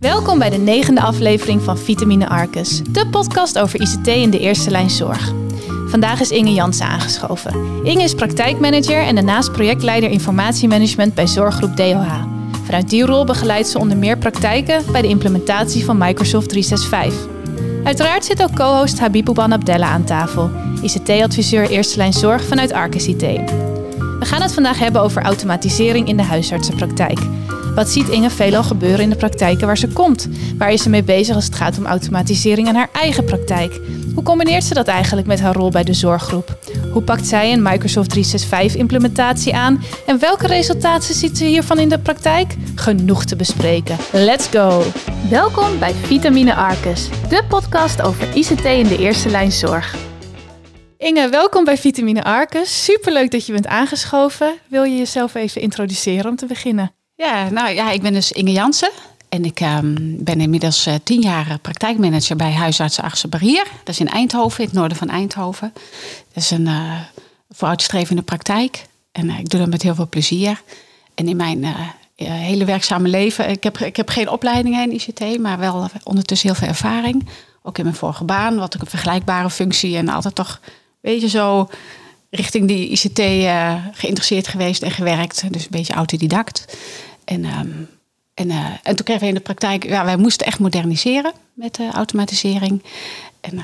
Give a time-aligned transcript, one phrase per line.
[0.00, 4.70] Welkom bij de negende aflevering van Vitamine Arcus, de podcast over ICT in de eerste
[4.70, 5.32] lijn zorg.
[5.88, 7.84] Vandaag is Inge Jansen aangeschoven.
[7.84, 12.24] Inge is praktijkmanager en daarnaast projectleider informatiemanagement bij zorggroep DOH.
[12.64, 17.34] Vanuit die rol begeleidt ze onder meer praktijken bij de implementatie van Microsoft 365.
[17.84, 20.50] Uiteraard zit ook co-host Habib Ouban Abdella aan tafel,
[20.82, 23.20] ICT-adviseur eerste lijn zorg vanuit Arcus IT.
[24.18, 27.18] We gaan het vandaag hebben over automatisering in de huisartsenpraktijk.
[27.76, 30.28] Wat ziet Inge veelal gebeuren in de praktijken waar ze komt?
[30.58, 33.80] Waar is ze mee bezig als het gaat om automatisering in haar eigen praktijk?
[34.14, 36.58] Hoe combineert ze dat eigenlijk met haar rol bij de zorggroep?
[36.92, 39.82] Hoe pakt zij een Microsoft 365 implementatie aan?
[40.06, 42.54] En welke resultaten ziet ze hiervan in de praktijk?
[42.74, 43.96] Genoeg te bespreken.
[44.12, 44.82] Let's go!
[45.30, 49.96] Welkom bij Vitamine Arcus, de podcast over ICT in de eerste lijn zorg.
[50.98, 52.84] Inge, welkom bij Vitamine Arcus.
[52.84, 54.54] Superleuk dat je bent aangeschoven.
[54.68, 56.95] Wil je jezelf even introduceren om te beginnen?
[57.16, 58.90] Ja, nou ja, ik ben dus Inge Jansen.
[59.28, 63.66] En ik ehm, ben inmiddels uh, tien jaar praktijkmanager bij huisarts Artsen Barrier.
[63.84, 65.72] Dat is in Eindhoven, in het noorden van Eindhoven.
[66.32, 67.00] Dat is een uh,
[67.50, 68.86] vooruitstrevende praktijk.
[69.12, 70.62] En ik doe dat met heel veel plezier.
[71.14, 71.64] En in mijn
[72.14, 76.58] hele werkzame leven, ik heb, ik heb geen opleiding in ICT, maar wel ondertussen heel
[76.58, 77.28] veel ervaring.
[77.62, 80.60] Ook in mijn vorige baan, wat ik een vergelijkbare functie en altijd toch,
[81.00, 81.68] weet je, zo
[82.30, 83.20] richting die ICT
[83.92, 85.52] geïnteresseerd geweest en gewerkt.
[85.52, 86.76] Dus een beetje autodidact.
[87.26, 87.88] En, um,
[88.34, 91.78] en, uh, en toen kregen we in de praktijk, ja, wij moesten echt moderniseren met
[91.78, 92.82] uh, automatisering.
[93.40, 93.62] En, uh,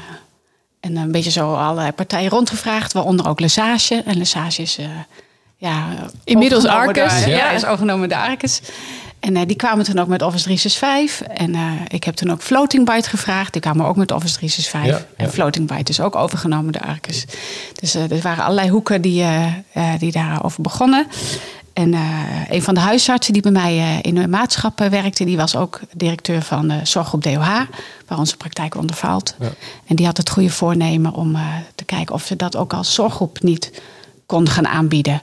[0.80, 4.02] en een beetje zo allerlei partijen rondgevraagd, waaronder ook Lesage.
[4.06, 4.78] En Lesage is
[5.56, 5.86] ja,
[6.24, 7.24] inmiddels Arcus.
[7.24, 7.36] Ja.
[7.36, 8.60] ja, is overgenomen de Arcus.
[9.20, 11.26] En die kwamen toen ook met Office 365.
[11.26, 11.56] En
[11.88, 13.52] ik heb toen ook Floating Byte gevraagd.
[13.52, 15.00] Die kwamen ook met Office 365.
[15.00, 15.24] Ja, ja.
[15.24, 17.24] En Floating Byte is ook overgenomen de Arcus.
[17.80, 19.24] Dus er waren allerlei hoeken die,
[19.98, 21.06] die daarover begonnen.
[21.72, 25.36] En uh, een van de huisartsen die bij mij uh, in de maatschappen werkte, die
[25.36, 27.60] was ook directeur van de zorggroep DOH,
[28.06, 29.34] waar onze praktijk onder valt.
[29.40, 29.52] Ja.
[29.86, 32.94] En die had het goede voornemen om uh, te kijken of ze dat ook als
[32.94, 33.82] zorggroep niet
[34.26, 35.22] kon gaan aanbieden.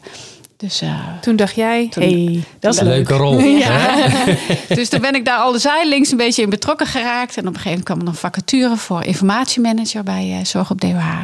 [0.58, 0.84] Dus,
[1.22, 3.40] toen dacht jij, toen, hey, dat is een leuke rol.
[3.66, 4.06] ja.
[4.76, 7.38] dus toen ben ik daar al de zijlinks een beetje in betrokken geraakt.
[7.38, 11.24] En op een gegeven moment kwam er nog vacature voor informatiemanager bij Zorg op DOH.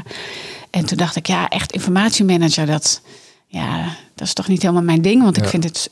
[0.70, 3.02] En toen dacht ik, ja, echt informatiemanager, dat,
[3.48, 5.24] ja, dat is toch niet helemaal mijn ding.
[5.24, 5.90] Want ik vind het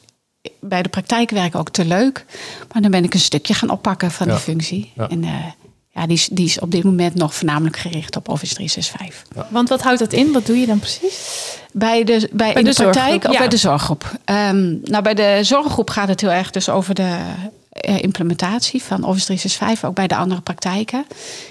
[0.59, 2.25] bij de praktijk werken ook te leuk.
[2.73, 4.33] Maar dan ben ik een stukje gaan oppakken van ja.
[4.33, 4.91] die functie.
[4.95, 5.09] Ja.
[5.09, 5.45] En uh,
[5.89, 9.47] ja, die is, die is op dit moment nog voornamelijk gericht op Office 365.
[9.49, 10.31] Want wat houdt dat in?
[10.31, 11.57] Wat doe je dan precies?
[11.71, 14.11] Bij de, bij, bij in de, de praktijk of bij de zorggroep?
[14.25, 17.19] Um, nou, bij de zorggroep gaat het heel erg dus over de
[17.87, 19.89] uh, implementatie van Office 365.
[19.89, 21.05] Ook bij de andere praktijken.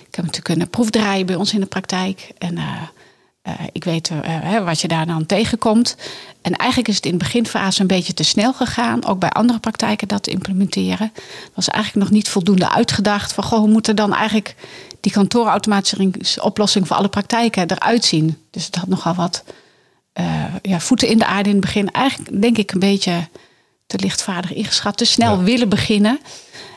[0.09, 2.33] Ik heb natuurlijk een proef draaien bij ons in de praktijk.
[2.39, 2.57] En...
[2.57, 2.83] Uh,
[3.49, 5.97] uh, ik weet uh, wat je daar dan tegenkomt.
[6.43, 9.05] En eigenlijk is het in de beginfase een beetje te snel gegaan.
[9.05, 11.13] Ook bij andere praktijken dat te implementeren.
[11.55, 13.33] was eigenlijk nog niet voldoende uitgedacht.
[13.33, 14.55] Van goh, hoe moet er dan eigenlijk
[15.01, 18.39] die kantoorautomatiseringsoplossing voor alle praktijken eruit zien?
[18.51, 19.45] Dus het had nogal wat
[20.21, 21.91] uh, ja, voeten in de aarde in het begin.
[21.91, 23.29] Eigenlijk denk ik een beetje
[23.87, 24.97] te lichtvaardig ingeschat.
[24.97, 25.43] Te snel ja.
[25.43, 26.21] willen beginnen.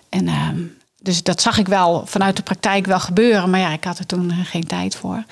[0.09, 0.61] En ehm,
[1.01, 3.49] dus dat zag ik wel vanuit de praktijk wel gebeuren.
[3.49, 5.23] Maar ja, ik had er toen geen tijd voor.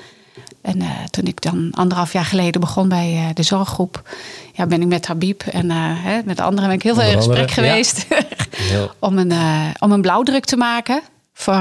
[0.63, 4.09] En uh, toen ik dan anderhalf jaar geleden begon bij uh, de zorggroep,
[4.53, 7.17] ja, ben ik met Habib en uh, hè, met anderen ben ik heel veel in
[7.17, 8.05] gesprek geweest
[8.71, 8.87] ja.
[8.99, 9.31] om, een,
[9.79, 11.01] om een blauwdruk te maken.
[11.33, 11.53] Voor,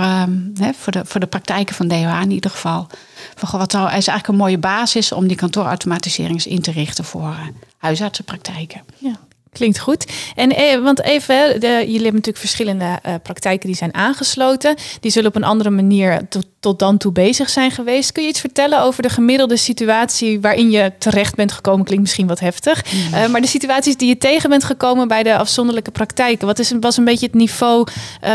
[0.54, 2.86] hè, voor, de, voor de praktijken van DOH in ieder geval.
[3.34, 7.36] Van, wat nou, is eigenlijk een mooie basis om die kantoorautomatisering in te richten voor
[7.78, 8.82] huisartsenpraktijken.
[8.98, 9.18] Ja.
[9.52, 10.12] Klinkt goed.
[10.34, 14.76] En eh, want even, de, jullie hebben natuurlijk verschillende uh, praktijken die zijn aangesloten.
[15.00, 18.12] Die zullen op een andere manier tot, tot dan toe bezig zijn geweest.
[18.12, 21.84] Kun je iets vertellen over de gemiddelde situatie waarin je terecht bent gekomen?
[21.84, 22.84] Klinkt misschien wat heftig.
[22.92, 23.14] Mm.
[23.14, 26.46] Uh, maar de situaties die je tegen bent gekomen bij de afzonderlijke praktijken.
[26.46, 27.86] Wat is, was een beetje het niveau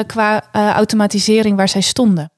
[0.07, 2.31] qua automatisering waar zij stonden?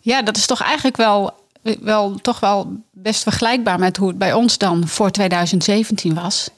[0.00, 1.32] Ja, dat is toch eigenlijk wel,
[1.80, 6.48] wel, toch wel best vergelijkbaar met hoe het bij ons dan voor 2017 was.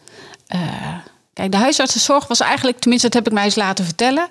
[1.37, 4.29] Kijk, de huisartsenzorg was eigenlijk, tenminste dat heb ik mij eens laten vertellen,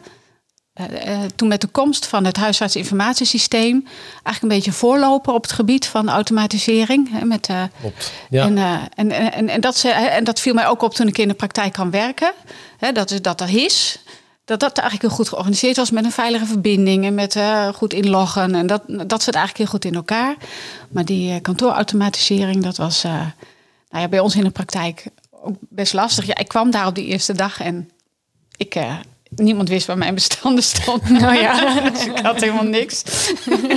[0.76, 5.52] uh, uh, toen met de komst van het huisartsinformatiesysteem eigenlijk een beetje voorloper op het
[5.52, 7.10] gebied van automatisering.
[7.12, 7.64] Hè, met, uh,
[8.30, 8.46] ja.
[8.46, 8.58] en,
[8.96, 11.74] en, en, en, dat, en dat viel mij ook op toen ik in de praktijk
[11.74, 12.32] kan werken.
[12.78, 14.04] Hè, dat, dat er is.
[14.46, 17.40] Dat dat eigenlijk heel goed georganiseerd was met een veilige verbinding en met
[17.76, 18.56] goed inloggen.
[18.56, 20.36] En dat, dat zit eigenlijk heel goed in elkaar.
[20.90, 25.06] Maar die kantoorautomatisering, dat was nou ja, bij ons in de praktijk
[25.46, 26.26] ook best lastig.
[26.26, 27.90] Ja, ik kwam daar op die eerste dag en
[28.58, 28.94] ik, uh,
[29.30, 31.14] niemand wist waar mijn bestanden stonden.
[31.22, 33.04] Nou ja, dus ik had helemaal niks.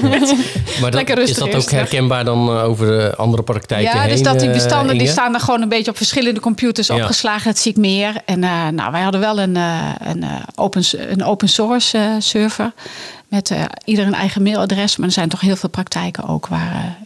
[0.80, 4.40] maar dat, is dat ook herkenbaar dan eh, over de andere praktijken Ja, dus dat
[4.40, 7.44] die bestanden die staan er gewoon een beetje op verschillende computers opgeslagen.
[7.44, 8.22] Dat zie ik meer.
[8.24, 8.38] En
[8.74, 10.24] nou, wij hadden wel een, een,
[10.54, 12.72] open, een open source server
[13.28, 13.52] met
[13.84, 14.96] ieder een eigen mailadres.
[14.96, 16.98] Maar er zijn toch heel veel praktijken ook waar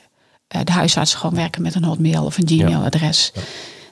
[0.65, 3.31] de huisartsen gewoon werken met een hotmail of een Gmail-adres.
[3.35, 3.41] Ja.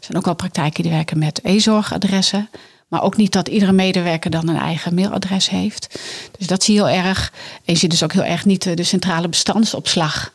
[0.01, 2.49] Er zijn ook al praktijken die werken met e-zorgadressen.
[2.89, 6.01] Maar ook niet dat iedere medewerker dan een eigen mailadres heeft.
[6.39, 7.33] Dus dat zie je heel erg.
[7.65, 10.33] En je ziet dus ook heel erg niet de centrale bestandsopslag.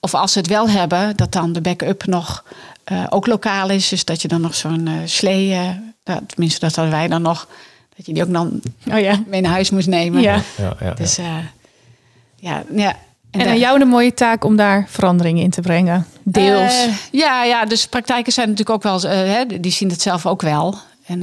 [0.00, 2.44] Of als ze het wel hebben, dat dan de backup nog
[2.92, 3.88] uh, ook lokaal is.
[3.88, 7.48] Dus dat je dan nog zo'n uh, slee, uh, tenminste dat hadden wij dan nog,
[7.96, 8.60] dat je die ook dan
[8.90, 9.22] oh ja.
[9.26, 10.20] mee naar huis moest nemen.
[10.20, 10.42] Ja.
[10.56, 12.96] Ja, ja, dus ja, ja.
[13.30, 16.06] En, en aan jou de mooie taak om daar veranderingen in te brengen.
[16.32, 16.86] Deels.
[17.10, 20.78] ja, ja, dus praktijken zijn natuurlijk ook wel, hè, die zien het zelf ook wel.
[21.06, 21.22] En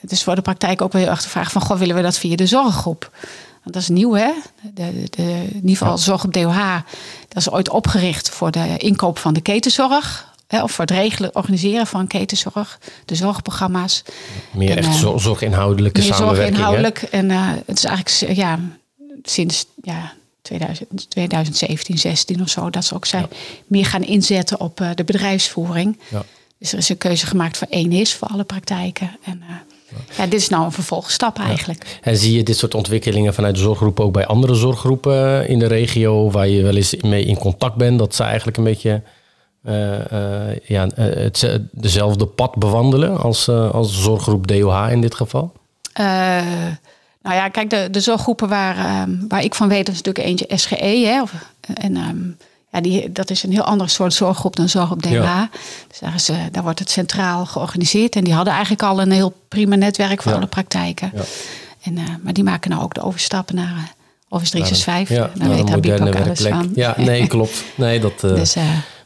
[0.00, 1.62] het is voor de praktijk ook wel heel erg de vraag van...
[1.62, 3.10] Goh, willen we dat via de zorggroep?
[3.62, 4.30] Want dat is nieuw, hè?
[4.74, 6.76] De, de, in ieder geval zorg op DOH.
[7.28, 10.28] Dat is ooit opgericht voor de inkoop van de ketenzorg.
[10.46, 12.78] Hè, of voor het regelen, organiseren van ketenzorg.
[13.04, 14.02] De zorgprogramma's.
[14.50, 16.56] Meer echt zorginhoudelijke meer samenwerking.
[16.56, 17.02] Zorginhoudelijk.
[17.02, 17.30] En
[17.66, 18.58] het is eigenlijk ja,
[19.22, 20.12] sinds ja,
[20.42, 22.70] 2000, 2017, 16 of zo...
[22.70, 23.26] dat ze ook zijn
[23.66, 25.98] meer gaan inzetten op de bedrijfsvoering...
[26.08, 26.24] Ja.
[26.60, 29.18] Dus er is een keuze gemaakt voor één is voor alle praktijken.
[29.24, 29.56] En uh,
[30.16, 31.98] ja, dit is nou een vervolgstap eigenlijk.
[32.02, 35.66] En zie je dit soort ontwikkelingen vanuit de zorggroep ook bij andere zorggroepen in de
[35.66, 37.98] regio waar je wel eens mee in contact bent?
[37.98, 39.02] Dat ze eigenlijk een beetje
[39.64, 45.52] uh, uh, ja, het, dezelfde pad bewandelen als, als zorggroep DOH in dit geval?
[47.22, 50.56] Nou ja, kijk, de, de zorggroepen waar, ehm, waar ik van weet, is natuurlijk eentje
[50.56, 51.06] SGE.
[51.06, 51.32] Hè, of,
[51.74, 52.36] en um,
[52.72, 55.42] ja, die, dat is een heel ander soort zorggroep dan zorg op DH.
[55.88, 58.16] Dus daar, is, uh, daar wordt het centraal georganiseerd.
[58.16, 61.10] En die hadden eigenlijk al een heel prima netwerk voor alle praktijken.
[61.14, 61.22] Ja.
[61.82, 63.82] En, uh, maar die maken nou ook de overstappen naar uh,
[64.28, 65.16] Office 365.
[65.16, 66.70] Ja, daar weet Habib ook alles van.
[66.74, 67.64] Ja, nee, klopt.
[67.74, 68.20] Nee, dat...
[68.20, 68.56] dus,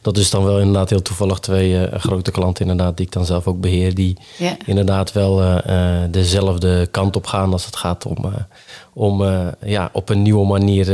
[0.05, 3.25] dat is dan wel inderdaad heel toevallig twee uh, grote klanten inderdaad, die ik dan
[3.25, 3.95] zelf ook beheer.
[3.95, 4.17] Die
[4.65, 5.57] inderdaad wel uh,
[6.11, 8.17] dezelfde kant op gaan als het gaat om,
[8.93, 9.23] om
[9.65, 10.87] ja, op een nieuwe manier,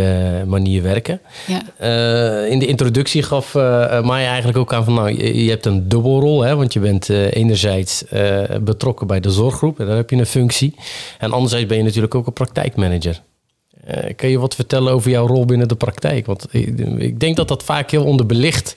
[0.47, 1.21] manier werken.
[1.47, 1.59] Ja.
[2.45, 3.53] in de introductie gaf
[4.03, 6.41] Maya eigenlijk ook aan van nou, je, je hebt een dubbelrol.
[6.41, 8.03] Hè, want je bent enerzijds
[8.61, 10.75] betrokken bij de zorggroep en daar heb je een functie.
[11.19, 13.21] En anderzijds ben je natuurlijk ook een praktijkmanager.
[13.87, 16.25] Uh, kan je wat vertellen over jouw rol binnen de praktijk?
[16.25, 18.75] Want ik, denk dat dat vaak heel onderbelicht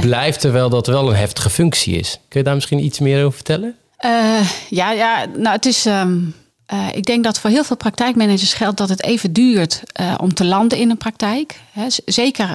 [0.00, 2.20] blijft, terwijl dat wel een heftige functie is.
[2.28, 3.76] Kun je daar misschien iets meer over vertellen?
[4.04, 5.86] Uh, ja, ja, nou het is.
[5.86, 6.34] Um,
[6.72, 9.82] uh, ik denk dat voor heel veel praktijkmanagers geldt dat het even duurt
[10.20, 11.60] om te landen in een praktijk.
[12.04, 12.50] Zeker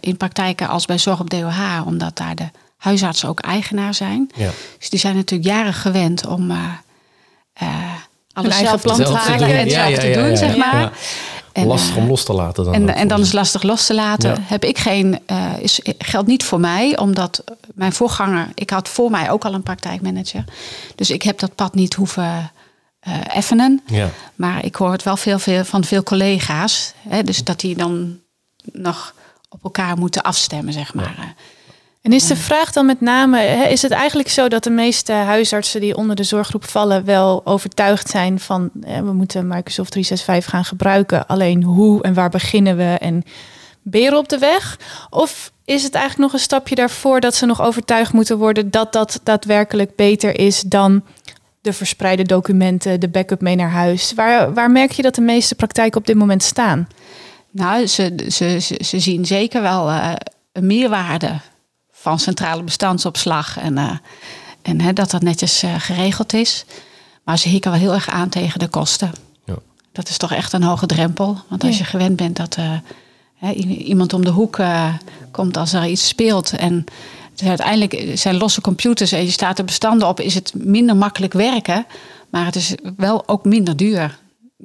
[0.00, 4.30] in praktijken als bij Zorg op DOH, omdat daar de huisartsen ook eigenaar zijn.
[4.34, 4.50] Ja.
[4.78, 6.52] Dus die zijn natuurlijk jaren gewend om
[8.32, 10.92] alles zelf plan te maken en zelf te doen, zeg maar.
[11.52, 12.74] En, lastig om los te laten dan.
[12.74, 14.42] En, en dan is lastig los te laten.
[14.42, 17.44] Heb ik geen, uh, is, geldt niet voor mij, omdat
[17.74, 20.44] mijn voorganger, ik had voor mij ook al een praktijkmanager.
[20.94, 22.52] Dus ik heb dat pad niet hoeven
[23.08, 23.82] uh, effenen.
[23.86, 24.10] Ja.
[24.34, 26.92] Maar ik hoor het wel veel, veel van veel collega's.
[27.08, 28.18] Hè, dus dat die dan
[28.72, 29.14] nog
[29.48, 31.14] op elkaar moeten afstemmen, zeg maar.
[31.18, 31.34] Ja.
[32.02, 35.80] En is de vraag dan met name, is het eigenlijk zo dat de meeste huisartsen
[35.80, 41.26] die onder de zorggroep vallen wel overtuigd zijn van we moeten Microsoft 365 gaan gebruiken,
[41.26, 43.22] alleen hoe en waar beginnen we en
[43.82, 44.78] beren op de weg?
[45.10, 48.92] Of is het eigenlijk nog een stapje daarvoor dat ze nog overtuigd moeten worden dat
[48.92, 51.04] dat daadwerkelijk beter is dan
[51.60, 54.12] de verspreide documenten, de backup mee naar huis?
[54.14, 56.88] Waar, waar merk je dat de meeste praktijken op dit moment staan?
[57.50, 60.12] Nou, ze, ze, ze, ze zien zeker wel uh,
[60.52, 61.40] een meerwaarde
[62.00, 63.58] van centrale bestandsopslag.
[63.58, 63.90] En, uh,
[64.62, 66.64] en hè, dat dat netjes uh, geregeld is.
[67.24, 69.12] Maar ze hikken wel heel erg aan tegen de kosten.
[69.44, 69.54] Ja.
[69.92, 71.38] Dat is toch echt een hoge drempel.
[71.48, 72.72] Want als je gewend bent dat uh,
[73.34, 74.58] hè, iemand om de hoek
[75.30, 76.52] komt als er iets speelt.
[76.52, 76.84] En
[77.34, 81.32] dus uiteindelijk zijn losse computers en je staat er bestanden op, is het minder makkelijk
[81.32, 81.86] werken.
[82.30, 84.18] Maar het is wel ook minder duur.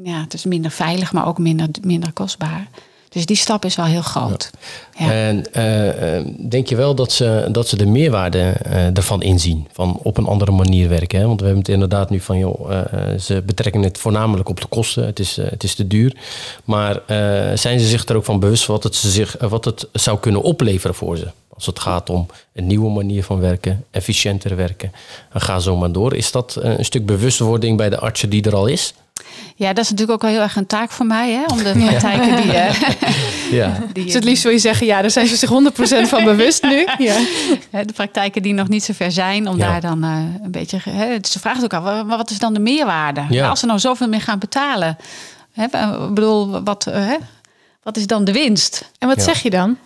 [0.04, 2.68] Ja, het is minder veilig, maar ook minder, minder kostbaar.
[3.16, 4.50] Dus die stap is wel heel groot.
[4.98, 5.12] Ja.
[5.12, 9.68] En uh, denk je wel dat ze, dat ze de meerwaarde uh, ervan inzien?
[9.72, 11.20] Van op een andere manier werken?
[11.20, 11.28] Hè?
[11.28, 14.68] Want we hebben het inderdaad nu van, joh, uh, ze betrekken het voornamelijk op de
[14.68, 15.06] kosten.
[15.06, 16.16] Het is, het is te duur.
[16.64, 17.02] Maar
[17.58, 20.96] zijn ze zich er ook van bewust wat het, zich, wat het zou kunnen opleveren
[20.96, 21.28] voor ze?
[21.54, 24.92] Als het gaat om een nieuwe manier van werken, efficiënter werken.
[25.32, 26.16] En ga zo maar door.
[26.16, 28.94] Is dat een stuk bewustwording bij de artsen die er al is?
[29.58, 31.44] Ja, dat is natuurlijk ook wel heel erg een taak voor mij, hè?
[31.44, 32.46] om de praktijken die...
[32.46, 32.82] Uh,
[33.60, 33.78] ja.
[33.94, 35.50] die dus het liefst wil je zeggen, ja, daar zijn ze zich
[36.06, 36.88] 100% van bewust nu.
[36.98, 37.18] Ja.
[37.70, 40.80] De praktijken die nog niet zo ver zijn, om daar dan uh, een beetje...
[40.90, 43.44] Hè, ze vraagt ook al, maar wat is dan de meerwaarde?
[43.44, 44.98] Als ze nou zoveel meer gaan betalen.
[45.52, 47.12] Hè, ik bedoel, wat, uh,
[47.84, 48.92] wat is dan de winst?
[49.00, 49.78] En wat zeg je dan?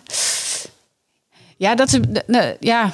[1.56, 1.98] Ja, dat is...
[2.60, 2.90] ja,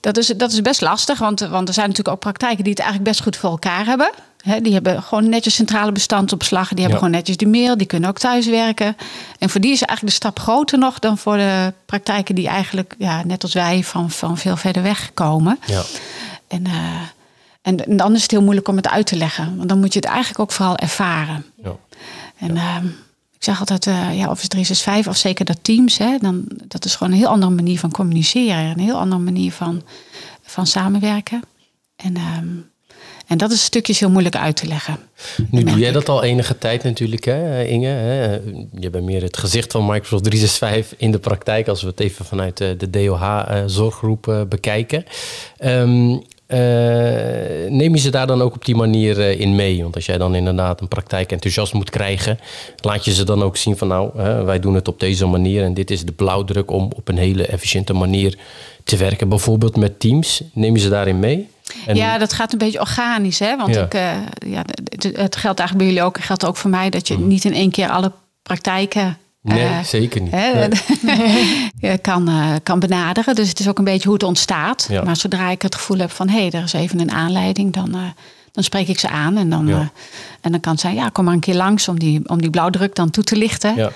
[0.00, 2.82] dat is, dat is best lastig, want, want er zijn natuurlijk ook praktijken die het
[2.82, 4.10] eigenlijk best goed voor elkaar hebben
[4.62, 6.68] die hebben gewoon netjes centrale bestandsopslag.
[6.68, 7.76] Die hebben gewoon netjes de mail.
[7.76, 8.96] Die kunnen ook thuiswerken.
[9.38, 12.94] En voor die is eigenlijk de stap groter nog dan voor de praktijken die eigenlijk,
[12.98, 15.58] ja, net als wij, van, van veel verder weg komen.
[15.66, 15.82] Ja.
[16.48, 16.74] En, uh,
[17.62, 19.56] en, en, dan is het heel moeilijk om het uit te leggen.
[19.56, 21.44] Want dan moet je het eigenlijk ook vooral ervaren.
[21.62, 21.76] Ja.
[22.36, 22.76] En uh,
[23.32, 26.96] ik zeg altijd, uh, ja, Office 365 of zeker dat Teams, hè, dan, dat is
[26.96, 28.70] gewoon een heel andere manier van communiceren.
[28.70, 29.82] Een heel andere manier van,
[30.42, 31.42] van samenwerken.
[31.96, 32.46] En ehm,
[33.26, 34.98] en dat is stukjes heel moeilijk uit te leggen.
[35.50, 37.86] Nu doe jij dat al enige tijd natuurlijk, hè, Inge.
[37.86, 38.32] Hè?
[38.78, 42.24] Je bent meer het gezicht van Microsoft 365 in de praktijk, als we het even
[42.24, 45.04] vanuit de DOH-zorggroep eh, bekijken.
[45.64, 46.22] Um,
[47.68, 49.82] neem je ze daar dan ook op die manier eh, in mee?
[49.82, 52.38] Want als jij dan inderdaad een praktijk enthousiast moet krijgen,
[52.76, 54.10] laat je ze dan ook zien van nou,
[54.44, 57.46] wij doen het op deze manier en dit is de blauwdruk om op een hele
[57.46, 58.38] efficiënte manier
[58.84, 60.42] te werken, bijvoorbeeld met teams.
[60.52, 61.48] Neem je ze daarin mee?
[61.92, 63.56] Ja, dat gaat een beetje organisch, hè?
[63.56, 64.12] Want Ik, uh,
[64.46, 64.62] ja,
[65.12, 67.26] het, geldt eigenlijk bij jullie ook, het geldt ook voor mij dat je mm.
[67.26, 69.18] niet in één keer alle praktijken.
[69.40, 70.32] Nee, uh, zeker niet.
[70.32, 70.68] Hè,
[71.02, 71.98] nee.
[72.08, 73.34] kan, uh, kan benaderen.
[73.34, 74.86] Dus het is ook een beetje hoe het ontstaat.
[74.90, 75.02] Ja.
[75.02, 77.96] Maar zodra ik het gevoel heb van hé, hey, er is even een aanleiding, dan,
[78.52, 79.36] dan spreek ik ze aan.
[79.36, 79.90] En dan, ja.
[80.40, 82.50] en dan kan het zijn, ja, kom maar een keer langs om die, om die
[82.50, 83.76] blauwdruk dan toe te lichten.
[83.76, 83.90] Ja.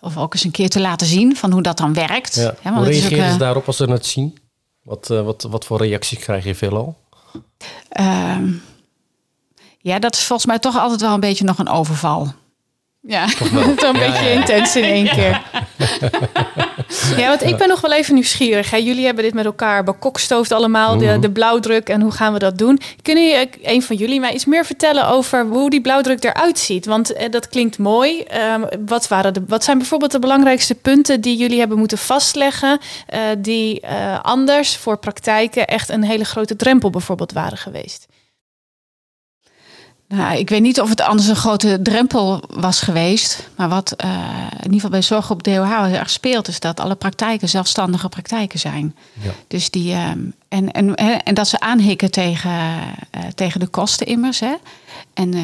[0.00, 2.34] Of ook eens een keer te laten zien van hoe dat dan werkt.
[2.34, 2.72] Ja.
[2.72, 4.38] hoe reageren ze daarop als ze het zien?
[4.82, 6.96] Wat, wat, wat voor reacties krijg je veelal?
[7.88, 8.52] Ehm,
[9.78, 12.32] ja, dat is volgens mij toch altijd wel een beetje nog een overval.
[13.08, 13.24] Ja,
[13.84, 15.42] een beetje intens in één keer.
[17.20, 18.70] ja, want ik ben nog wel even nieuwsgierig.
[18.70, 18.76] Hè.
[18.76, 21.20] Jullie hebben dit met elkaar bekokstoofd allemaal, de, mhm.
[21.20, 22.80] de blauwdruk en hoe gaan we dat doen.
[23.02, 26.86] Kunnen je, een van jullie mij iets meer vertellen over hoe die blauwdruk eruit ziet?
[26.86, 28.24] Want eh, dat klinkt mooi.
[28.54, 32.78] Um, wat, waren de, wat zijn bijvoorbeeld de belangrijkste punten die jullie hebben moeten vastleggen,
[33.14, 38.07] uh, die uh, anders voor praktijken echt een hele grote drempel bijvoorbeeld waren geweest?
[40.08, 43.48] Nou, ik weet niet of het anders een grote drempel was geweest.
[43.56, 44.10] Maar wat uh,
[44.50, 48.08] in ieder geval bij zorg op DOH heel erg speelt, is dat alle praktijken zelfstandige
[48.08, 48.96] praktijken zijn.
[49.20, 49.30] Ja.
[49.48, 50.08] Dus die, uh,
[50.48, 54.40] en, en, en dat ze aanhikken tegen, uh, tegen de kosten immers.
[54.40, 54.54] Hè.
[55.14, 55.34] En,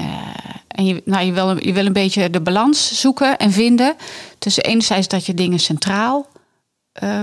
[0.68, 3.94] en je, nou, je, wil, je wil een beetje de balans zoeken en vinden.
[4.38, 6.26] Tussen enerzijds dat je dingen centraal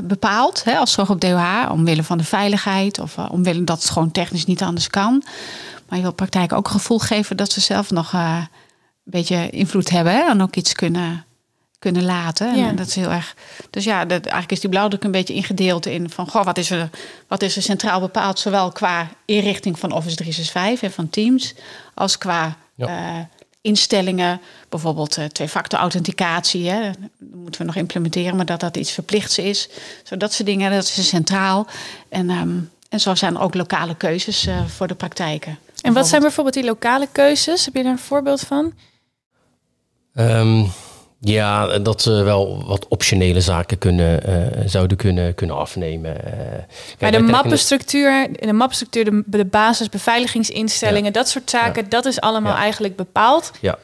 [0.03, 4.11] bepaalt, hè, als zorg op DOH, omwille van de veiligheid of omwille dat het gewoon
[4.11, 5.23] technisch niet anders kan.
[5.91, 9.89] Maar je wil praktijk ook gevoel geven dat ze zelf nog uh, een beetje invloed
[9.89, 10.29] hebben hè?
[10.29, 11.25] en ook iets kunnen,
[11.79, 12.57] kunnen laten.
[12.57, 12.67] Ja.
[12.67, 13.35] En dat is heel erg.
[13.69, 16.69] Dus ja, dat, eigenlijk is die blauwdruk een beetje ingedeeld in van goh, wat is
[16.69, 16.89] er,
[17.27, 21.53] wat is er centraal bepaald, zowel qua inrichting van Office 365 en van Teams,
[21.93, 23.17] als qua uh,
[23.61, 26.69] instellingen, bijvoorbeeld uh, twee-factor authenticatie.
[26.69, 26.81] Hè?
[26.81, 26.99] Dat
[27.33, 29.69] moeten we nog implementeren, maar dat dat iets verplichts is.
[30.03, 31.67] Zo dat soort dingen, dat is centraal.
[32.09, 35.57] En, um, en zo zijn er ook lokale keuzes uh, voor de praktijken.
[35.81, 37.65] En wat zijn bijvoorbeeld die lokale keuzes?
[37.65, 38.73] Heb je daar een voorbeeld van?
[40.15, 40.71] Um,
[41.19, 46.15] ja, dat ze wel wat optionele zaken kunnen, uh, zouden kunnen, kunnen afnemen.
[46.25, 46.31] Uh,
[46.99, 52.55] maar de mappenstructuur, de mappenstructuur, de, de basis, beveiligingsinstellingen, dat soort zaken, dat is allemaal
[52.55, 53.51] eigenlijk bepaald.
[53.59, 53.77] Ja.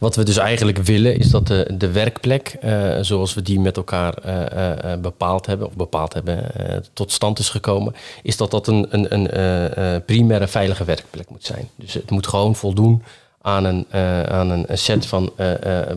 [0.00, 3.76] Wat we dus eigenlijk willen is dat de, de werkplek, uh, zoals we die met
[3.76, 4.40] elkaar uh,
[4.84, 6.50] uh, bepaald hebben, of bepaald hebben,
[6.92, 11.68] tot stand is gekomen, is dat dat een, een, een primaire veilige werkplek moet zijn.
[11.76, 13.02] Dus het moet gewoon voldoen
[13.40, 13.86] aan een,
[14.28, 15.32] aan een set van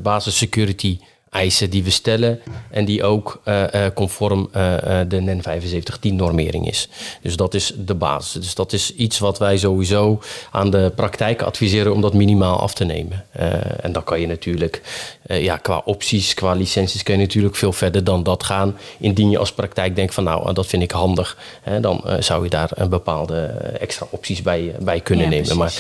[0.03, 0.99] basis security
[1.35, 2.39] eisen die we stellen
[2.69, 3.63] en die ook uh,
[3.93, 4.73] conform uh,
[5.07, 6.89] de NEN 7510-normering is.
[7.21, 8.41] Dus dat is de basis.
[8.41, 12.73] Dus dat is iets wat wij sowieso aan de praktijk adviseren om dat minimaal af
[12.73, 13.25] te nemen.
[13.81, 14.81] en dan kan je natuurlijk,
[15.23, 18.77] ja, qua opties, qua licenties, kun je natuurlijk veel verder dan dat gaan.
[18.99, 22.49] Indien je als praktijk denkt van nou, dat vind ik handig, hè, dan zou je
[22.49, 23.43] daar een bepaalde
[23.79, 25.57] extra opties bij, bij kunnen nemen.
[25.57, 25.73] Maar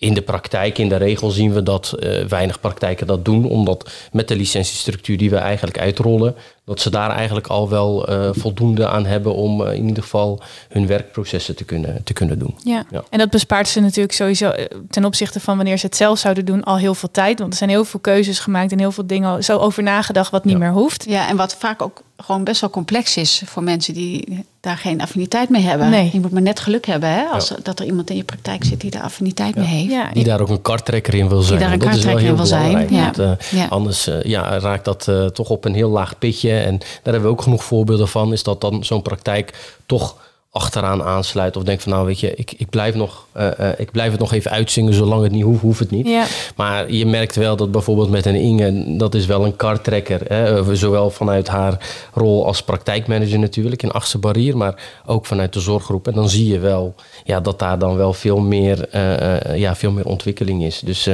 [0.00, 3.90] in de praktijk, in de regel zien we dat uh, weinig praktijken dat doen, omdat
[4.12, 8.88] met de licentiestructuur die we eigenlijk uitrollen, dat ze daar eigenlijk al wel uh, voldoende
[8.88, 12.54] aan hebben om uh, in ieder geval hun werkprocessen te kunnen, te kunnen doen.
[12.62, 12.84] Ja.
[12.90, 13.04] ja.
[13.10, 16.44] en dat bespaart ze natuurlijk sowieso eh, ten opzichte van wanneer ze het zelf zouden
[16.44, 17.38] doen al heel veel tijd.
[17.38, 20.44] Want er zijn heel veel keuzes gemaakt en heel veel dingen zo over nagedacht wat
[20.44, 21.04] niet meer hoeft.
[21.08, 25.00] Ja, en wat vaak ook gewoon best wel complex is voor mensen die daar geen
[25.00, 25.90] affiniteit mee hebben.
[25.90, 26.10] Nee.
[26.12, 28.80] Je moet maar net geluk hebben hè, als dat er iemand in je praktijk zit
[28.80, 29.90] die daar affiniteit mee heeft.
[29.90, 30.10] Ja.
[30.12, 31.58] Die daar ook een karttrekker in wil zijn.
[31.58, 32.86] Die daar een karttrekker in wil zijn.
[32.90, 33.12] Ja.
[33.16, 36.49] Want, Anders uh, ja, raakt dat uh, toch op een heel laag pitje.
[36.58, 38.32] En daar hebben we ook genoeg voorbeelden van.
[38.32, 41.56] Is dat dan zo'n praktijk toch achteraan aansluit.
[41.56, 44.20] Of denk van nou weet je, ik, ik, blijf, nog, uh, uh, ik blijf het
[44.20, 46.06] nog even uitzingen zolang het niet hoeft, hoeft het niet.
[46.06, 46.24] Ja.
[46.56, 50.20] Maar je merkt wel dat bijvoorbeeld met een Inge, dat is wel een karttrekker.
[50.26, 50.74] Hè?
[50.76, 56.08] Zowel vanuit haar rol als praktijkmanager natuurlijk in Achtste Barrier, maar ook vanuit de zorggroep.
[56.08, 59.92] En dan zie je wel ja, dat daar dan wel veel meer, uh, ja, veel
[59.92, 60.80] meer ontwikkeling is.
[60.84, 61.08] Dus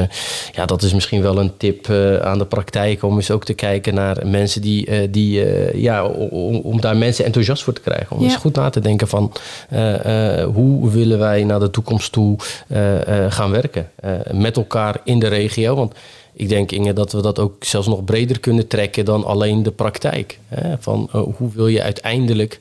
[0.53, 1.91] ja, dat is misschien wel een tip
[2.23, 5.45] aan de praktijk om eens ook te kijken naar mensen die, die
[5.81, 8.17] ja, om, om, daar mensen enthousiast voor te krijgen.
[8.17, 9.26] Om eens goed na te denken van
[9.69, 12.37] eh, eh, hoe willen wij naar de toekomst toe
[12.69, 12.95] eh,
[13.29, 13.91] gaan werken
[14.31, 15.75] met elkaar in de regio.
[15.75, 15.95] Want
[16.33, 19.71] ik denk, Inge, dat we dat ook zelfs nog breder kunnen trekken dan alleen de
[19.71, 20.39] praktijk.
[20.49, 20.75] Hè?
[20.79, 22.59] Van hoe wil je uiteindelijk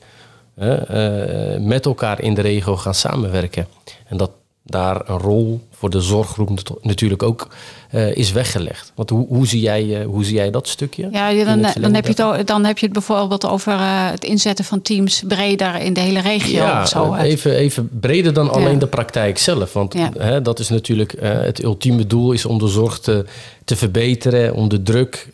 [1.60, 3.66] met elkaar in de regio gaan samenwerken?
[4.08, 4.30] En dat
[4.62, 7.48] daar een rol voor de zorggroep natuurlijk ook
[7.94, 8.92] uh, is weggelegd.
[8.94, 11.08] Want hoe, hoe, zie jij, uh, hoe zie jij dat stukje?
[11.12, 14.64] Ja, dan, dan, heb je het, dan heb je het bijvoorbeeld over uh, het inzetten
[14.64, 16.62] van teams breder in de hele regio.
[16.62, 17.14] Ja, of zo.
[17.14, 19.72] Even, even breder dan alleen de praktijk zelf.
[19.72, 20.10] Want ja.
[20.18, 23.24] hè, dat is natuurlijk het ultieme doel is om de zorg te,
[23.64, 25.28] te verbeteren, om de druk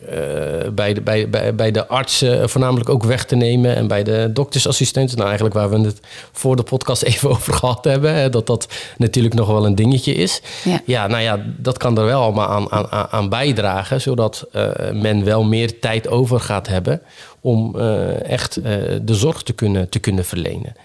[0.75, 4.29] bij, de, bij, bij, bij de artsen voornamelijk ook weg te nemen en bij de
[4.33, 5.15] doktersassistenten.
[5.15, 5.99] Nou, eigenlijk waar we het
[6.31, 10.13] voor de podcast even over gehad hebben, hè, dat dat natuurlijk nog wel een dingetje
[10.13, 10.32] is.
[10.63, 14.69] Ja, ja nou ja, dat kan er wel allemaal aan, aan, aan bijdragen, zodat uh,
[14.93, 17.01] men wel meer tijd over gaat hebben
[17.41, 18.63] om uh, echt uh,
[19.01, 20.75] de zorg te kunnen, te kunnen verlenen.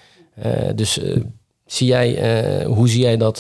[0.75, 1.01] dus
[1.67, 3.39] zie jij, hoe zie jij dat?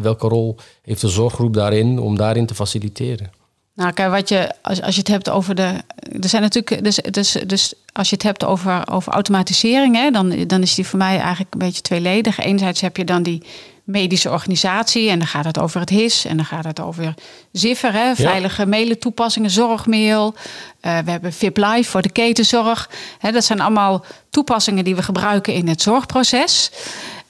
[0.00, 3.30] welke rol heeft de zorggroep daarin om daarin te faciliteren?
[3.78, 5.74] Nou, kijk, wat je, als, als je het hebt over de.
[6.20, 6.84] Er zijn natuurlijk.
[6.84, 10.86] Dus, dus, dus als je het hebt over, over automatisering, hè, dan, dan is die
[10.86, 12.38] voor mij eigenlijk een beetje tweeledig.
[12.38, 13.42] Enerzijds heb je dan die
[13.88, 15.10] medische organisatie.
[15.10, 16.24] En dan gaat het over het HIS.
[16.24, 17.14] En dan gaat het over
[17.52, 18.68] Ziffer, hè, veilige ja.
[18.68, 20.34] mailen toepassingen, zorgmail.
[20.34, 22.90] Uh, we hebben VIP Live voor de ketenzorg.
[23.18, 26.70] Hè, dat zijn allemaal toepassingen die we gebruiken in het zorgproces.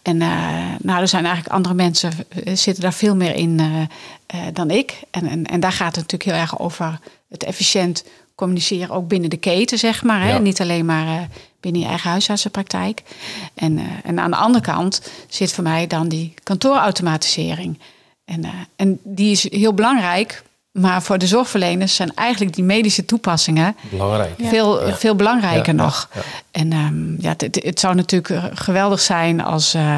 [0.02, 0.28] En uh,
[0.78, 2.10] nou, er zijn eigenlijk andere mensen
[2.44, 3.60] uh, zitten daar veel meer in
[4.52, 5.00] dan ik.
[5.10, 6.98] En, en, en daar gaat het natuurlijk heel erg over
[7.28, 8.04] het efficiënt
[8.38, 10.22] communiceren, ook binnen de keten, zeg maar.
[10.22, 10.38] Hè?
[10.38, 11.28] Niet alleen maar
[11.60, 13.02] binnen je eigen huisartsenpraktijk.
[13.54, 17.78] En, uh, en aan de andere kant zit voor mij dan die kantoorautomatisering.
[18.24, 20.42] En, uh, en die is heel belangrijk.
[20.72, 24.34] Maar voor de zorgverleners zijn eigenlijk die medische toepassingen Belangrijk.
[24.38, 24.96] veel, ja.
[24.96, 26.08] veel belangrijker ja, nog.
[26.50, 29.96] En um, ja, het, het, zou natuurlijk eh, geweldig zijn als, uh,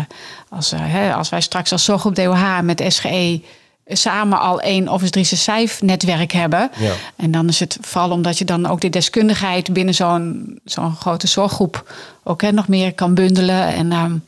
[0.48, 3.42] als, uh, hè, als wij straks als zorg op DOH met SGE
[3.90, 6.70] samen al één Office 365 netwerk hebben.
[6.78, 6.92] Ja.
[7.16, 11.26] En dan is het vooral omdat je dan ook de deskundigheid binnen zo'n zo'n grote
[11.26, 13.66] zorggroep ook hè, nog meer kan bundelen.
[13.66, 14.24] En, um,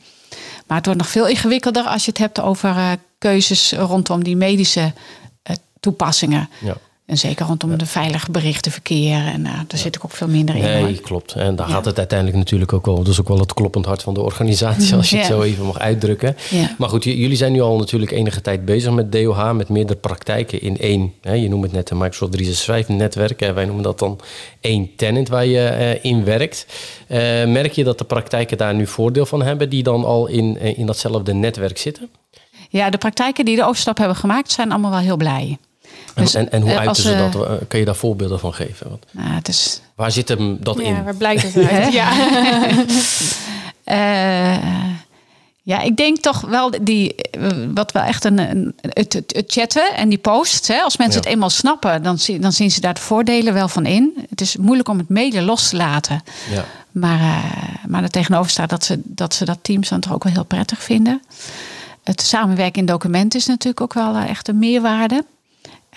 [0.67, 4.35] maar het wordt nog veel ingewikkelder als je het hebt over uh, keuzes rondom die
[4.35, 4.93] medische
[5.49, 6.49] uh, toepassingen.
[6.59, 6.77] Ja.
[7.05, 9.25] En zeker rondom de veilige berichtenverkeer.
[9.25, 10.61] En uh, daar zit ik ook veel minder in.
[10.61, 11.33] Nee, klopt.
[11.33, 13.07] En daar gaat het uiteindelijk natuurlijk ook wel.
[13.07, 15.79] Is ook wel het kloppend hart van de organisatie, als je het zo even mag
[15.79, 16.35] uitdrukken.
[16.77, 20.61] Maar goed, jullie zijn nu al natuurlijk enige tijd bezig met DOH, met meerdere praktijken
[20.61, 21.13] in één.
[21.21, 23.39] Hè, je noemt het net een Microsoft 365 netwerk.
[23.39, 24.19] Hè, wij noemen dat dan
[24.61, 26.65] één tenant waar je uh, in werkt.
[27.07, 30.57] Uh, merk je dat de praktijken daar nu voordeel van hebben, die dan al in,
[30.77, 32.09] in datzelfde netwerk zitten?
[32.69, 35.57] Ja, de praktijken die de overstap hebben gemaakt, zijn allemaal wel heel blij.
[36.15, 37.35] Dus, en, en, hoe uiten ze dat?
[37.35, 38.89] Uh, kun je daar voorbeelden van geven?
[38.89, 39.81] Want nou, het is...
[39.95, 41.03] Waar zit hem dat ja, in?
[41.03, 41.93] Waar blijkt het uit?
[41.93, 42.11] ja.
[43.85, 44.63] uh,
[45.73, 47.15] ja, ik denk toch wel die,
[47.73, 50.67] wat wel echt een, een het, het, chatten en die posts.
[50.67, 51.25] Hè, als mensen ja.
[51.25, 54.25] het eenmaal snappen, dan, dan zien ze daar de voordelen wel van in.
[54.29, 56.23] Het is moeilijk om het mailen los te laten.
[56.51, 56.65] Ja.
[56.91, 60.23] Maar, uh, maar er tegenover staat dat ze, dat ze dat teams dan toch ook
[60.23, 61.21] wel heel prettig vinden.
[62.03, 65.25] Het samenwerken in documenten is natuurlijk ook wel echt een meerwaarde.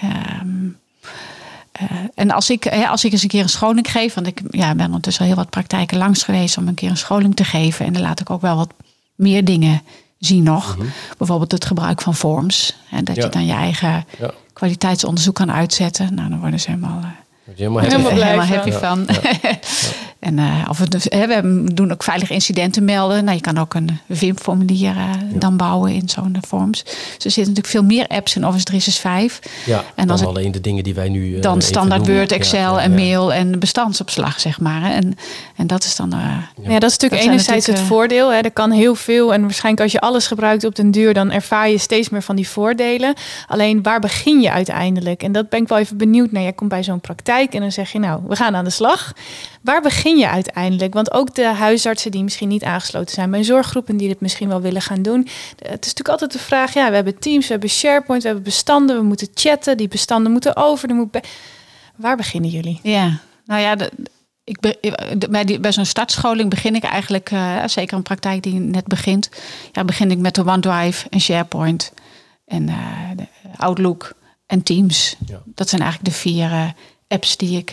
[0.02, 0.78] Um,
[1.82, 4.40] uh, en als ik, hè, als ik eens een keer een scholing geef, want ik
[4.50, 7.44] ja, ben ondertussen al heel wat praktijken langs geweest om een keer een scholing te
[7.44, 7.86] geven.
[7.86, 8.72] En dan laat ik ook wel wat
[9.14, 9.82] meer dingen
[10.18, 10.74] zien nog.
[10.74, 10.92] Mm-hmm.
[11.18, 12.76] Bijvoorbeeld het gebruik van forms.
[12.90, 13.24] En dat ja.
[13.24, 14.30] je dan je eigen ja.
[14.52, 16.14] kwaliteitsonderzoek kan uitzetten.
[16.14, 19.06] Nou, dan worden ze helemaal, uh, helemaal, helemaal, helemaal happy van.
[20.18, 23.24] En uh, of het, we doen ook veilige incidenten melden.
[23.24, 26.82] Nou, je kan ook een VIM-formulier uh, dan bouwen in zo'n forms.
[26.82, 29.52] Dus er zitten natuurlijk veel meer apps in Office 365.
[29.66, 31.28] Ja, en dan alleen de dingen die wij nu.
[31.28, 34.90] Uh, dan standaard Word, Excel en mail en bestandsopslag, zeg maar.
[34.90, 35.16] En,
[35.56, 36.10] en dat is dan.
[36.10, 36.78] ja.
[36.78, 38.32] dat is natuurlijk enerzijds het voordeel.
[38.32, 38.38] Hè.
[38.38, 39.34] Er kan heel veel.
[39.34, 42.36] En waarschijnlijk als je alles gebruikt op den duur, dan ervaar je steeds meer van
[42.36, 43.14] die voordelen.
[43.46, 45.22] Alleen waar begin je uiteindelijk?
[45.22, 46.42] En dat ben ik wel even benieuwd naar.
[46.42, 49.12] Jij komt bij zo'n praktijk en dan zeg je, nou, we gaan aan de slag.
[49.66, 50.94] Waar begin je uiteindelijk?
[50.94, 54.60] Want ook de huisartsen die misschien niet aangesloten zijn bij zorggroepen, die dit misschien wel
[54.60, 55.20] willen gaan doen.
[55.56, 58.46] Het is natuurlijk altijd de vraag: ja, we hebben Teams, we hebben SharePoint, we hebben
[58.46, 60.94] bestanden, we moeten chatten, die bestanden moeten over.
[60.94, 61.20] moet
[61.96, 62.80] Waar beginnen jullie?
[62.82, 63.92] Ja, nou ja, de,
[64.44, 64.60] ik
[65.30, 69.30] bij, die, bij zo'n startscholing begin ik eigenlijk, uh, zeker een praktijk die net begint,
[69.72, 71.92] ja, begin ik met de OneDrive en SharePoint
[72.44, 72.76] en uh,
[73.56, 74.12] Outlook
[74.46, 75.16] en Teams.
[75.26, 75.42] Ja.
[75.44, 76.68] Dat zijn eigenlijk de vier uh,
[77.08, 77.72] apps die ik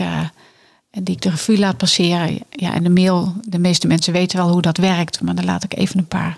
[0.94, 2.40] en die ik de revue laat passeren.
[2.50, 5.22] Ja, en de mail, de meeste mensen weten wel hoe dat werkt.
[5.22, 6.38] Maar dan laat ik even een paar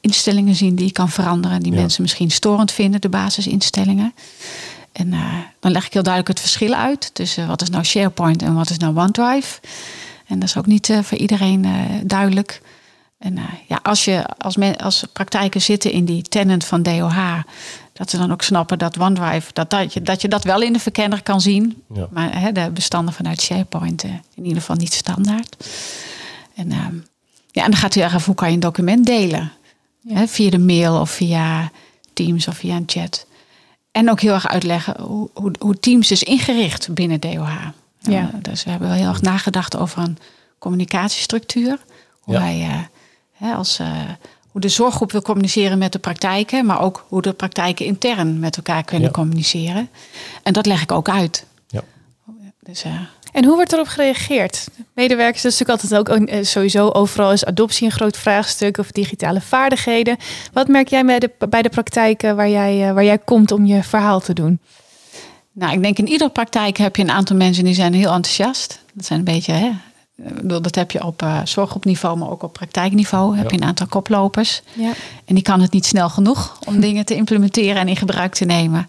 [0.00, 1.62] instellingen zien die ik kan veranderen.
[1.62, 4.14] Die mensen misschien storend vinden, de basisinstellingen.
[4.92, 8.42] En uh, dan leg ik heel duidelijk het verschil uit tussen wat is nou SharePoint
[8.42, 9.60] en wat is nou OneDrive.
[10.26, 11.72] En dat is ook niet uh, voor iedereen uh,
[12.04, 12.62] duidelijk.
[13.18, 17.18] En ja, als, je, als, men, als praktijken zitten in die tenant van DOH,
[17.96, 20.72] dat ze dan ook snappen dat OneDrive, dat, dat, je, dat je dat wel in
[20.72, 21.82] de verkenner kan zien.
[22.10, 25.68] Maar hè, de bestanden vanuit SharePoint uh, in ieder geval niet standaard.
[26.54, 26.86] En, uh,
[27.50, 29.52] ja, en dan gaat u erg hoe kan je een document delen.
[30.08, 31.70] Hè, via de mail of via
[32.12, 33.26] Teams of via een chat.
[33.90, 37.50] En ook heel erg uitleggen hoe, hoe, hoe Teams is ingericht binnen DOH.
[37.98, 38.30] Ja.
[38.42, 40.18] dus we hebben wel heel erg nagedacht over een
[40.58, 41.78] communicatiestructuur.
[42.20, 42.78] Hoe wij uh,
[43.32, 43.80] hè, als
[44.56, 48.56] hoe de zorggroep wil communiceren met de praktijken, maar ook hoe de praktijken intern met
[48.56, 49.88] elkaar kunnen communiceren.
[50.42, 51.46] En dat leg ik ook uit.
[51.66, 51.82] Ja.
[52.60, 52.92] Dus, uh,
[53.32, 54.68] en hoe wordt erop gereageerd?
[54.94, 58.90] Medewerkers, dat is natuurlijk altijd ook eh, sowieso overal is adoptie een groot vraagstuk of
[58.90, 60.16] digitale vaardigheden.
[60.52, 63.66] Wat merk jij bij de, bij de praktijken waar jij, eh, waar jij komt om
[63.66, 64.60] je verhaal te doen?
[65.52, 68.80] Nou, ik denk in iedere praktijk heb je een aantal mensen die zijn heel enthousiast.
[68.92, 69.70] Dat zijn een beetje hè,
[70.42, 73.36] dat heb je op uh, zorggroepniveau, maar ook op praktijkniveau.
[73.36, 74.62] Heb je een aantal koplopers.
[74.72, 74.92] Ja.
[75.24, 78.44] En die kan het niet snel genoeg om dingen te implementeren en in gebruik te
[78.44, 78.88] nemen.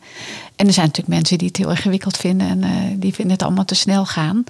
[0.56, 3.44] En er zijn natuurlijk mensen die het heel ingewikkeld vinden en uh, die vinden het
[3.44, 4.44] allemaal te snel gaan.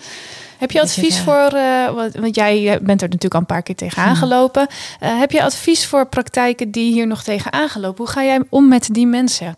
[0.57, 4.03] Heb je advies voor, uh, want jij bent er natuurlijk al een paar keer tegen
[4.03, 4.67] aangelopen.
[5.03, 8.03] Uh, heb je advies voor praktijken die hier nog tegen aangelopen?
[8.03, 9.57] Hoe ga jij om met die mensen?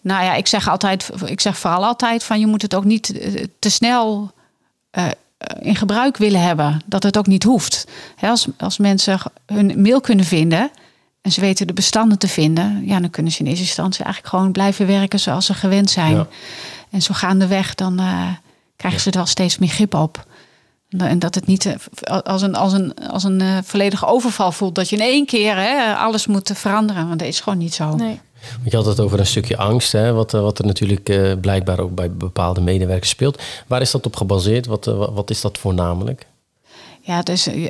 [0.00, 3.14] Nou ja, ik zeg altijd, ik zeg vooral altijd van je moet het ook niet
[3.58, 4.32] te snel
[4.90, 5.06] eh,
[5.60, 6.80] in gebruik willen hebben.
[6.86, 7.86] Dat het ook niet hoeft.
[8.20, 10.70] als, als mensen hun mail kunnen vinden
[11.22, 14.34] en ze weten de bestanden te vinden, ja, dan kunnen ze in eerste instantie eigenlijk
[14.34, 16.26] gewoon blijven werken zoals ze gewend zijn.
[16.90, 18.28] En zo gaandeweg dan uh,
[18.76, 20.26] krijgen ze er wel steeds meer grip op.
[20.98, 24.74] En dat het niet eh, als een, als een, als een volledige overval voelt.
[24.74, 27.06] Dat je in één keer hè, alles moet veranderen.
[27.06, 27.94] Want dat is gewoon niet zo.
[27.94, 28.20] Nee.
[28.50, 31.78] Want je had het over een stukje angst, hè, wat, wat er natuurlijk uh, blijkbaar
[31.78, 33.42] ook bij bepaalde medewerkers speelt.
[33.66, 34.66] Waar is dat op gebaseerd?
[34.66, 36.26] Wat, uh, wat is dat voornamelijk?
[37.00, 37.64] Ja, het is, uh,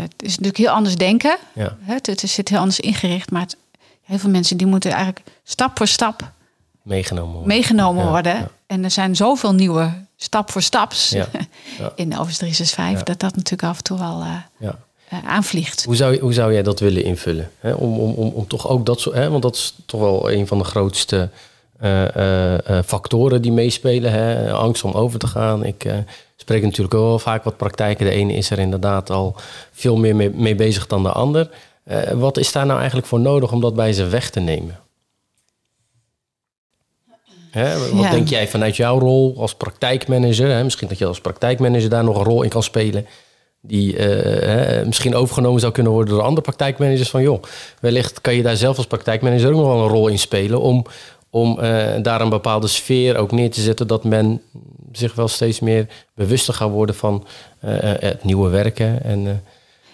[0.00, 1.36] het is natuurlijk heel anders denken.
[1.54, 1.76] Ja.
[1.80, 3.56] Het, het zit heel anders ingericht, maar het,
[4.02, 6.30] heel veel mensen die moeten eigenlijk stap voor stap
[6.82, 7.48] meegenomen worden.
[7.48, 8.48] Meegenomen worden.
[8.66, 11.12] En er zijn zoveel nieuwe stap voor staps
[11.94, 14.24] in Office 365 dat dat natuurlijk af en toe wel
[15.08, 15.84] aanvliegt.
[15.84, 17.50] Hoe zou, hoe zou jij dat willen invullen?
[17.62, 19.30] Om, om, om, om toch ook dat soort, hè?
[19.30, 21.28] want dat is toch wel een van de grootste
[21.82, 24.12] uh, factoren die meespelen.
[24.12, 24.52] Hè?
[24.52, 25.64] Angst om over te gaan.
[25.64, 25.86] Ik
[26.36, 28.06] spreek natuurlijk ook wel vaak wat praktijken.
[28.06, 29.36] De ene is er inderdaad al
[29.72, 31.50] veel meer mee, mee bezig dan de ander.
[32.14, 34.78] wat is daar nou eigenlijk voor nodig om dat bij ze weg te nemen?
[37.50, 40.48] Hè, wat denk jij vanuit jouw rol als praktijkmanager?
[40.48, 40.64] Hè?
[40.64, 43.06] Misschien dat je als praktijkmanager daar nog een rol in kan spelen
[43.66, 47.10] die uh, misschien overgenomen zou kunnen worden door andere praktijkmanagers.
[47.10, 47.42] Van joh,
[47.80, 50.84] wellicht kan je daar zelf als praktijkmanager ook nog wel een rol in spelen om,
[51.30, 54.42] om uh, daar een bepaalde sfeer ook neer te zetten dat men
[54.92, 57.26] zich wel steeds meer bewuster gaat worden van
[57.64, 59.42] uh, het nieuwe werken en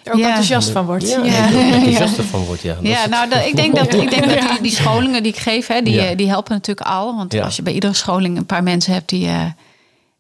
[0.03, 1.09] er ook enthousiast van wordt.
[1.09, 1.53] Ja, ja.
[1.73, 2.77] enthousiast van wordt, ja.
[2.81, 5.83] ja, nou, ik denk dat, ik denk dat die, die scholingen die ik geef, hè,
[5.83, 7.17] die, die helpen natuurlijk al.
[7.17, 9.29] Want als je bij iedere scholing een paar mensen hebt die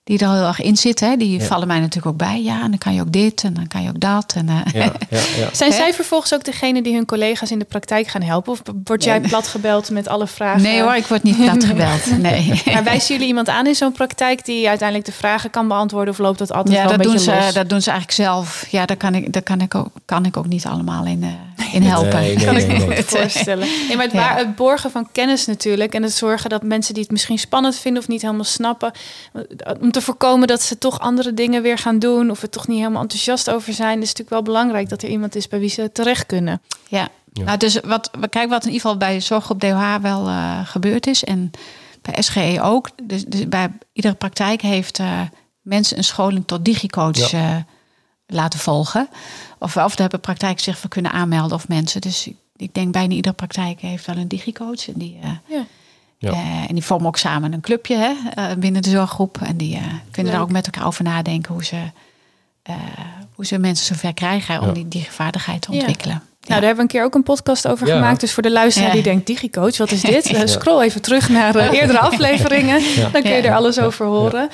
[0.05, 1.09] die er heel erg in zitten.
[1.09, 1.17] Hè?
[1.17, 2.43] Die vallen mij natuurlijk ook bij.
[2.43, 4.33] Ja, en dan kan je ook dit en dan kan je ook dat.
[4.37, 8.07] En, uh, ja, ja, Zijn zij vervolgens ook degene die hun collega's in de praktijk
[8.07, 8.53] gaan helpen?
[8.53, 10.62] Of word jij plat gebeld met alle vragen?
[10.62, 12.19] Nee hoor, ik word niet plat gebeld.
[12.19, 12.62] Nee.
[12.65, 16.12] maar wijzen jullie iemand aan in zo'n praktijk die uiteindelijk de vragen kan beantwoorden?
[16.12, 18.67] Of loopt dat altijd wel dat een doen beetje ze, Dat doen ze eigenlijk zelf.
[18.71, 21.75] Ja, daar kan ik, daar kan ik, ook, kan ik ook niet allemaal in, uh,
[21.75, 22.21] in helpen.
[22.21, 23.67] Nee, nee, kan ik me voorstellen.
[23.88, 25.95] Nee, maar het, waar, het borgen van kennis natuurlijk.
[25.95, 28.93] En het zorgen dat mensen die het misschien spannend vinden of niet helemaal snappen.
[29.92, 33.02] Te voorkomen dat ze toch andere dingen weer gaan doen of er toch niet helemaal
[33.02, 35.92] enthousiast over zijn, is het natuurlijk wel belangrijk dat er iemand is bij wie ze
[35.92, 36.62] terecht kunnen.
[36.88, 40.28] Ja, Nou, dus wat, we kijken wat in ieder geval bij zorg op DOH wel
[40.28, 41.50] uh, gebeurd is en
[42.02, 42.90] bij SGE ook.
[43.02, 45.20] Dus, dus bij iedere praktijk heeft uh,
[45.61, 47.66] mensen een scholing tot digicoach ja.
[48.26, 49.09] laten volgen.
[49.59, 52.00] Of, of hebben praktijk zich voor kunnen aanmelden of mensen.
[52.00, 54.88] Dus ik denk bijna iedere praktijk heeft wel een digicoach.
[54.88, 55.66] En die, ja.
[56.22, 59.38] Uh, en die vormen ook samen een clubje hè, uh, binnen de zorggroep.
[59.42, 61.76] En die uh, kunnen daar ook met elkaar over nadenken hoe ze,
[63.35, 66.22] hoe ze mensen zover krijgen om die, die vaardigheid te ontwikkelen.
[66.46, 68.20] Nou, daar hebben we een keer ook een podcast over gemaakt.
[68.20, 70.32] Dus voor de luisteraar die denkt, DigiCoach, wat is dit?
[70.48, 72.82] scroll even terug naar eerdere afleveringen.
[73.12, 74.48] Dan kun je er alles over horen.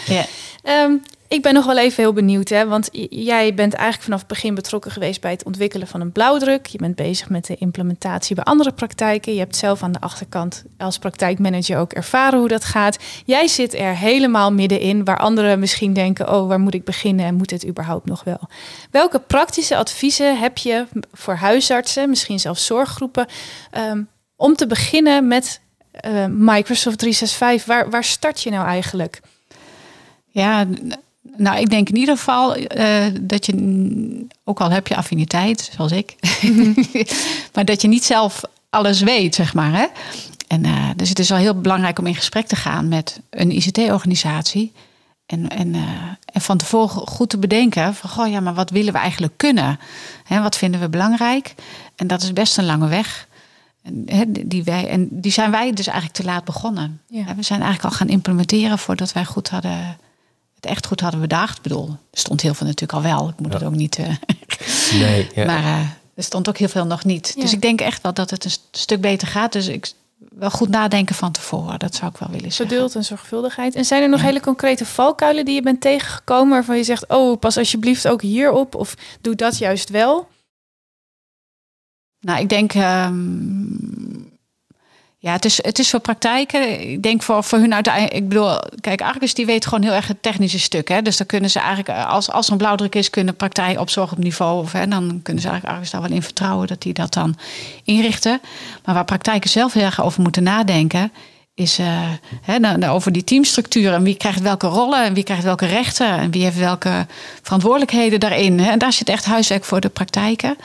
[0.84, 2.66] Um, ik ben nog wel even heel benieuwd, hè?
[2.66, 6.66] want jij bent eigenlijk vanaf het begin betrokken geweest bij het ontwikkelen van een blauwdruk.
[6.66, 9.32] Je bent bezig met de implementatie bij andere praktijken.
[9.32, 12.98] Je hebt zelf aan de achterkant als praktijkmanager ook ervaren hoe dat gaat.
[13.24, 17.34] Jij zit er helemaal middenin, waar anderen misschien denken: oh, waar moet ik beginnen en
[17.34, 18.40] moet dit überhaupt nog wel?
[18.90, 23.26] Welke praktische adviezen heb je voor huisartsen, misschien zelfs zorggroepen,
[23.76, 25.60] um, om te beginnen met
[26.06, 27.66] uh, Microsoft 365?
[27.66, 29.20] Waar, waar start je nou eigenlijk?
[30.30, 30.66] Ja,
[31.36, 35.92] nou, ik denk in ieder geval uh, dat je, ook al heb je affiniteit, zoals
[35.92, 36.16] ik,
[37.54, 39.72] maar dat je niet zelf alles weet, zeg maar.
[39.72, 39.86] Hè?
[40.48, 43.50] En, uh, dus het is wel heel belangrijk om in gesprek te gaan met een
[43.50, 44.72] ICT-organisatie.
[45.26, 45.82] En, en, uh,
[46.24, 49.78] en van tevoren goed te bedenken van, goh, ja, maar wat willen we eigenlijk kunnen?
[50.24, 51.54] Hè, wat vinden we belangrijk?
[51.96, 53.26] En dat is best een lange weg.
[54.06, 57.00] En, die, wij, en die zijn wij dus eigenlijk te laat begonnen.
[57.06, 57.34] Ja.
[57.34, 59.98] We zijn eigenlijk al gaan implementeren voordat wij goed hadden
[60.60, 61.56] het echt goed hadden bedacht.
[61.56, 63.28] Ik bedoel, er stond heel veel natuurlijk al wel.
[63.28, 63.98] Ik moet het ook niet.
[63.98, 64.06] Uh,
[65.02, 65.44] nee, ja.
[65.44, 65.80] Maar uh,
[66.14, 67.40] er stond ook heel veel nog niet.
[67.40, 69.52] Dus ik denk echt wel dat het een stuk beter gaat.
[69.52, 69.92] Dus ik
[70.38, 71.78] wel goed nadenken van tevoren.
[71.78, 72.66] Dat zou ik wel willen zeggen.
[72.66, 73.74] Geduld en zorgvuldigheid.
[73.74, 77.38] En zijn er nog hele concrete valkuilen die je bent tegengekomen waarvan je zegt: "Oh,
[77.38, 80.28] pas alsjeblieft ook hierop of doe dat juist wel"?
[82.20, 83.97] Nou, ik denk um,
[85.20, 86.90] ja, het is, het is voor praktijken.
[86.90, 88.14] Ik denk voor, voor hun uiteindelijk.
[88.14, 90.88] Ik bedoel, kijk, Argus die weet gewoon heel erg het technische stuk.
[90.88, 91.02] Hè?
[91.02, 94.12] Dus dan kunnen ze eigenlijk, als, als er een blauwdruk is, kunnen praktijk op zorg
[94.12, 94.62] op niveau.
[94.62, 97.36] Of, hè, dan kunnen ze eigenlijk Argus daar wel in vertrouwen dat die dat dan
[97.84, 98.40] inrichten.
[98.84, 101.12] Maar waar praktijken zelf heel erg over moeten nadenken.
[101.54, 101.86] Is uh,
[102.42, 105.66] hè, nou, nou, over die teamstructuur en wie krijgt welke rollen en wie krijgt welke
[105.66, 107.06] rechten en wie heeft welke
[107.42, 108.58] verantwoordelijkheden daarin.
[108.58, 108.70] Hè?
[108.70, 110.56] En daar zit echt huiswerk voor de praktijken.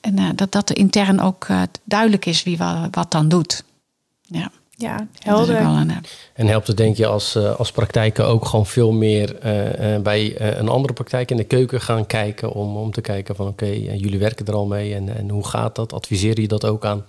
[0.00, 2.58] En uh, dat dat intern ook uh, duidelijk is wie
[2.90, 3.62] wat dan doet.
[4.32, 4.50] Ja.
[4.76, 5.56] Ja, helder.
[6.34, 10.40] En helpt het denk je als, eh, als praktijken ook gewoon veel meer uh, bij
[10.58, 14.18] een andere praktijk in de keuken gaan kijken om, om te kijken van oké, jullie
[14.18, 15.92] werken er al mee en, en hoe gaat dat?
[15.92, 17.04] Adviseer je dat ook aan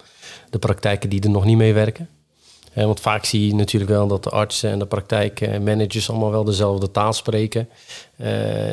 [0.50, 2.10] de praktijken die er nog niet mee werken?
[2.74, 6.92] want vaak zie je natuurlijk wel dat de artsen en de praktijkmanagers allemaal wel dezelfde
[6.92, 7.70] taal spreken.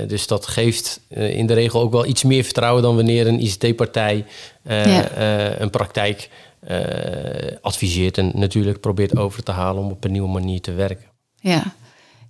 [0.07, 4.25] dus dat geeft in de regel ook wel iets meer vertrouwen dan wanneer een ICT-partij
[5.59, 6.50] een praktijk uh,
[7.63, 11.07] adviseert en natuurlijk probeert over te halen om op een nieuwe manier te werken.
[11.41, 11.63] Ja.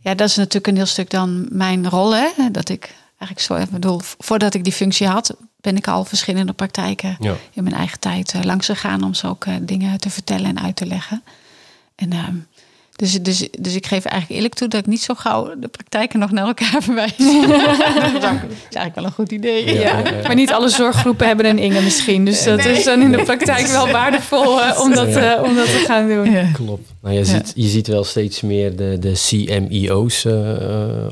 [0.01, 2.15] ja, dat is natuurlijk een heel stuk dan mijn rol.
[2.15, 2.51] Hè?
[2.53, 6.53] Dat ik eigenlijk zo even bedoel, voordat ik die functie had, ben ik al verschillende
[6.53, 7.17] praktijken
[7.53, 10.61] in mijn eigen tijd uh, langs gegaan om ze ook uh, dingen te vertellen en
[10.61, 11.23] uit te leggen.
[11.95, 12.29] En uh,
[13.01, 16.19] dus, dus, dus ik geef eigenlijk eerlijk toe dat ik niet zo gauw de praktijken
[16.19, 17.17] nog naar elkaar verwijs.
[17.17, 17.29] dat
[18.69, 19.79] is eigenlijk wel een goed idee.
[19.79, 22.25] Ja, Maar niet alle zorggroepen hebben een Inge misschien.
[22.25, 25.67] Dus dat is dan in de praktijk wel waardevol uh, om, dat, uh, om dat
[25.67, 26.53] te gaan doen.
[26.53, 26.89] Klopt.
[27.03, 30.49] Nou, je, ziet, je ziet wel steeds meer de, de CMIO's uh,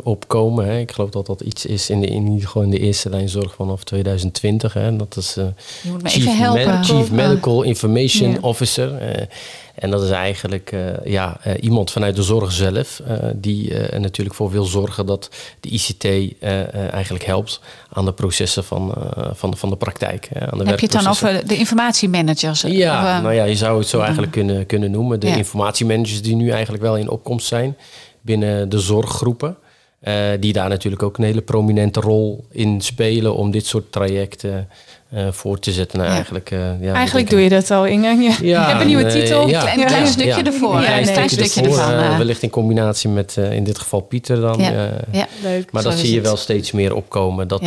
[0.03, 0.67] opkomen.
[0.67, 0.79] Hè.
[0.79, 3.29] Ik geloof dat dat iets is in, de, in ieder geval in de eerste lijn
[3.29, 4.73] zorg vanaf 2020.
[4.73, 4.97] Hè.
[4.97, 5.37] Dat is
[6.03, 6.25] Chief,
[6.83, 8.91] Chief Medical Information Officer.
[9.79, 14.37] En dat is eigenlijk uh, ja, uh, iemand vanuit de zorg zelf, uh, die natuurlijk
[14.37, 16.05] voor wil zorgen dat de ICT
[16.91, 17.61] eigenlijk helpt
[17.93, 18.95] aan de processen van,
[19.35, 20.29] van, van de praktijk.
[20.35, 22.61] aan de Heb je het dan over de informatiemanagers?
[22.61, 25.21] Ja, of, nou ja, je zou het zo eigenlijk kunnen, kunnen noemen.
[25.21, 27.77] De informatiemanagers die nu eigenlijk wel in opkomst zijn
[28.21, 29.57] binnen de zorggroepen.
[30.41, 34.69] die daar natuurlijk ook een hele prominente rol in spelen om dit soort trajecten
[35.15, 35.99] uh, voor te zetten.
[35.99, 38.23] Nou, eigenlijk, uh, ja, eigenlijk doe je dat al, Inge.
[38.23, 38.35] Ja.
[38.41, 39.43] Ja, je hebt een nieuwe titel.
[39.43, 40.75] Een klein, klein stukje ervoor.
[40.75, 41.93] Een klein, klein stukje ervan.
[41.93, 44.61] Uh, wellicht in combinatie met in dit geval Pieter dan.
[44.61, 45.27] Ja.
[45.43, 45.73] Leuk.
[45.73, 47.49] Maar dat zie je wel steeds meer opkomen.
[47.49, 47.63] Dat,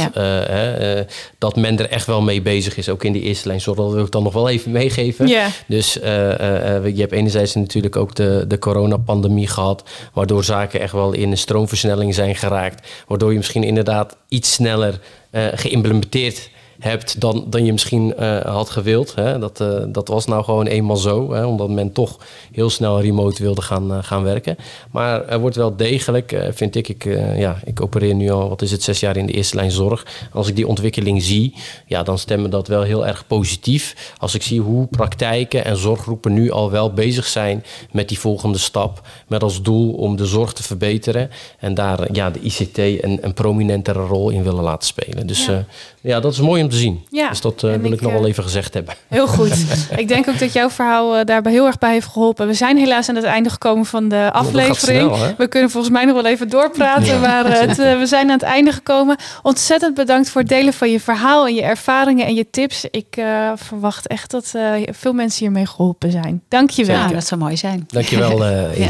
[1.37, 2.89] dat men er echt wel mee bezig is.
[2.89, 3.61] Ook in die eerste lijn.
[3.61, 5.27] Zorg dat wil ik dan nog wel even meegeven.
[5.67, 9.83] Dus je hebt enerzijds natuurlijk ook de, de coronapandemie gehad.
[10.13, 12.87] Waardoor zaken echt wel in een stroomversnelling zijn geraakt.
[13.07, 14.99] Waardoor je misschien inderdaad iets sneller
[15.31, 16.49] geïmplementeerd
[16.81, 18.13] hebt dan, dan je misschien
[18.43, 19.15] had gewild.
[19.15, 19.39] Hè?
[19.39, 21.45] Dat, dat was nou gewoon eenmaal zo, hè?
[21.45, 22.17] omdat men toch
[22.51, 24.57] heel snel remote wilde gaan, gaan werken.
[24.91, 27.03] Maar er wordt wel degelijk, vind ik, ik,
[27.37, 30.05] ja, ik opereer nu al, wat is het, zes jaar in de eerste lijn zorg.
[30.33, 31.53] Als ik die ontwikkeling zie,
[31.85, 34.13] ja, dan stemmen dat wel heel erg positief.
[34.17, 38.57] Als ik zie hoe praktijken en zorggroepen nu al wel bezig zijn met die volgende
[38.57, 39.07] stap.
[39.27, 41.29] Met als doel om de zorg te verbeteren.
[41.59, 45.27] En daar ja, de ICT een, een prominentere rol in willen laten spelen.
[45.27, 45.65] Dus ja,
[46.01, 47.05] ja dat is mooi om te zien.
[47.09, 48.95] Ja, dus dat uh, wil ik, nog wel eh, even gezegd hebben.
[49.07, 49.65] Heel goed.
[49.95, 52.47] ik denk ook dat jouw verhaal daarbij heel erg bij heeft geholpen.
[52.47, 55.35] We zijn helaas aan het einde gekomen van de aflevering.
[55.37, 57.19] we kunnen volgens mij nog wel even doorpraten.
[57.21, 59.17] Maar het, we zijn aan het einde gekomen.
[59.41, 62.85] Ontzettend bedankt voor het delen van je verhaal en je ervaringen en je tips.
[62.91, 63.21] Ik
[63.55, 64.53] verwacht echt dat
[64.85, 66.41] veel mensen hiermee geholpen zijn.
[66.47, 66.95] Dank je wel.
[66.95, 67.83] Ja, dat zou mooi zijn.
[67.87, 68.45] Dankjewel.
[68.45, 68.89] Uh, ja.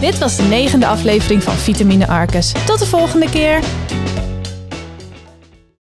[0.00, 2.52] Dit was de negende aflevering van Vitamine Arcus.
[2.66, 3.60] Tot de volgende keer.